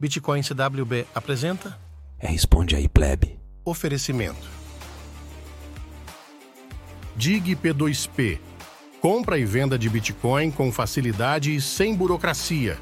Bitcoin 0.00 0.42
CWB 0.42 1.08
apresenta 1.12 1.76
É, 2.20 2.28
responde 2.28 2.76
aí, 2.76 2.88
plebe. 2.88 3.36
Oferecimento. 3.64 4.48
DIG 7.16 7.56
P2P. 7.56 8.38
Compra 9.00 9.38
e 9.38 9.44
venda 9.44 9.76
de 9.76 9.88
Bitcoin 9.88 10.52
com 10.52 10.70
facilidade 10.70 11.52
e 11.52 11.60
sem 11.60 11.96
burocracia. 11.96 12.78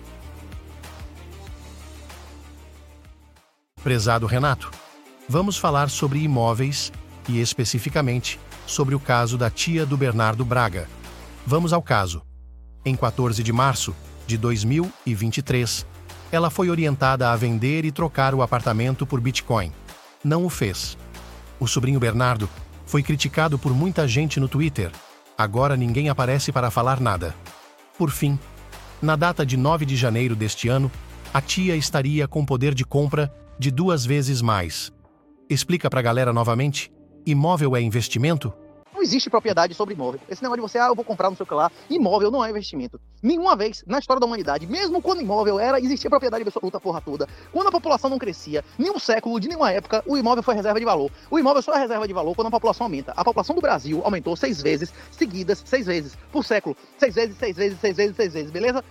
Prezado 3.82 4.26
Renato, 4.26 4.70
vamos 5.26 5.56
falar 5.56 5.88
sobre 5.88 6.18
imóveis 6.18 6.92
e 7.28 7.40
especificamente 7.40 8.38
sobre 8.66 8.94
o 8.94 9.00
caso 9.00 9.38
da 9.38 9.48
tia 9.48 9.86
do 9.86 9.96
Bernardo 9.96 10.44
Braga. 10.44 10.86
Vamos 11.46 11.72
ao 11.72 11.82
caso. 11.82 12.20
Em 12.84 12.94
14 12.94 13.42
de 13.42 13.52
março 13.54 13.96
de 14.26 14.36
2023, 14.36 15.86
ela 16.30 16.50
foi 16.50 16.70
orientada 16.70 17.30
a 17.30 17.36
vender 17.36 17.84
e 17.84 17.92
trocar 17.92 18.34
o 18.34 18.42
apartamento 18.42 19.06
por 19.06 19.20
Bitcoin. 19.20 19.72
Não 20.24 20.44
o 20.44 20.48
fez. 20.48 20.96
O 21.58 21.66
sobrinho 21.66 22.00
Bernardo 22.00 22.48
foi 22.84 23.02
criticado 23.02 23.58
por 23.58 23.72
muita 23.72 24.06
gente 24.06 24.38
no 24.38 24.48
Twitter. 24.48 24.90
Agora 25.36 25.76
ninguém 25.76 26.08
aparece 26.08 26.52
para 26.52 26.70
falar 26.70 27.00
nada. 27.00 27.34
Por 27.98 28.10
fim, 28.10 28.38
na 29.00 29.16
data 29.16 29.44
de 29.44 29.56
9 29.56 29.84
de 29.84 29.96
janeiro 29.96 30.34
deste 30.34 30.68
ano, 30.68 30.90
a 31.32 31.40
tia 31.40 31.76
estaria 31.76 32.26
com 32.26 32.44
poder 32.44 32.74
de 32.74 32.84
compra 32.84 33.32
de 33.58 33.70
duas 33.70 34.04
vezes 34.04 34.40
mais. 34.40 34.92
Explica 35.48 35.88
pra 35.88 36.02
galera 36.02 36.32
novamente: 36.32 36.90
imóvel 37.24 37.76
é 37.76 37.80
investimento? 37.80 38.52
Existe 39.06 39.30
propriedade 39.30 39.72
sobre 39.72 39.94
imóvel. 39.94 40.20
Esse 40.28 40.42
negócio 40.42 40.60
de 40.60 40.68
você, 40.68 40.80
ah, 40.80 40.88
eu 40.88 40.94
vou 40.96 41.04
comprar 41.04 41.30
não 41.30 41.36
sei 41.36 41.44
o 41.44 41.46
que 41.46 41.54
lá. 41.54 41.70
Imóvel 41.88 42.28
não 42.28 42.44
é 42.44 42.50
investimento. 42.50 43.00
Nenhuma 43.22 43.54
vez 43.54 43.84
na 43.86 44.00
história 44.00 44.18
da 44.18 44.26
humanidade, 44.26 44.66
mesmo 44.66 45.00
quando 45.00 45.22
imóvel 45.22 45.60
era, 45.60 45.78
existia 45.78 46.10
propriedade 46.10 46.42
absoluta, 46.42 46.80
porra 46.80 47.00
toda. 47.00 47.28
Quando 47.52 47.68
a 47.68 47.70
população 47.70 48.10
não 48.10 48.18
crescia, 48.18 48.64
nenhum 48.76 48.98
século, 48.98 49.38
de 49.38 49.46
nenhuma 49.46 49.70
época, 49.70 50.02
o 50.08 50.16
imóvel 50.16 50.42
foi 50.42 50.56
reserva 50.56 50.80
de 50.80 50.84
valor. 50.84 51.08
O 51.30 51.38
imóvel 51.38 51.62
só 51.62 51.72
é 51.74 51.78
reserva 51.78 52.04
de 52.08 52.12
valor 52.12 52.34
quando 52.34 52.48
a 52.48 52.50
população 52.50 52.86
aumenta. 52.86 53.12
A 53.16 53.22
população 53.22 53.54
do 53.54 53.62
Brasil 53.62 54.00
aumentou 54.02 54.34
seis 54.34 54.60
vezes, 54.60 54.92
seguidas, 55.12 55.62
seis 55.64 55.86
vezes, 55.86 56.18
por 56.32 56.44
século. 56.44 56.76
Seis 56.98 57.14
vezes, 57.14 57.38
seis 57.38 57.56
vezes, 57.56 57.78
seis 57.78 57.96
vezes, 57.96 58.16
seis 58.16 58.32
vezes, 58.32 58.50
beleza? 58.50 58.82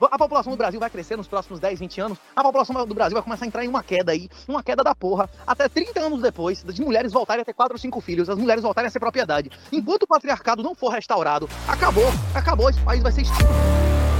A 0.00 0.18
população 0.18 0.52
do 0.52 0.56
Brasil 0.56 0.80
vai 0.80 0.90
crescer 0.90 1.16
nos 1.16 1.28
próximos 1.28 1.60
10, 1.60 1.78
20 1.78 2.00
anos. 2.00 2.18
A 2.34 2.42
população 2.42 2.86
do 2.86 2.94
Brasil 2.94 3.14
vai 3.14 3.22
começar 3.22 3.44
a 3.44 3.48
entrar 3.48 3.64
em 3.64 3.68
uma 3.68 3.82
queda 3.82 4.12
aí, 4.12 4.28
uma 4.48 4.62
queda 4.62 4.82
da 4.82 4.94
porra. 4.94 5.28
Até 5.46 5.68
30 5.68 6.00
anos 6.00 6.20
depois, 6.20 6.64
de 6.64 6.82
mulheres 6.82 7.12
voltarem 7.12 7.42
a 7.42 7.44
ter 7.44 7.54
4 7.54 7.74
ou 7.74 7.78
5 7.78 8.00
filhos, 8.00 8.28
as 8.28 8.38
mulheres 8.38 8.62
voltarem 8.62 8.88
a 8.88 8.90
ser 8.90 9.00
propriedade. 9.00 9.50
Enquanto 9.72 10.02
o 10.02 10.06
patriarcado 10.06 10.62
não 10.62 10.74
for 10.74 10.88
restaurado, 10.88 11.48
acabou, 11.68 12.12
acabou, 12.34 12.70
esse 12.70 12.80
país 12.80 13.02
vai 13.02 13.12
ser 13.12 13.22
extinto. 13.22 14.13